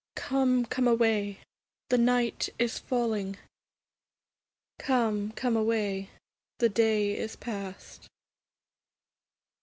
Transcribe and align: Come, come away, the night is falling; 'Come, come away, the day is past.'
Come, 0.15 0.65
come 0.65 0.87
away, 0.87 1.41
the 1.89 1.97
night 1.99 2.49
is 2.57 2.79
falling; 2.79 3.37
'Come, 4.79 5.31
come 5.33 5.55
away, 5.55 6.09
the 6.57 6.69
day 6.69 7.15
is 7.15 7.35
past.' 7.35 8.09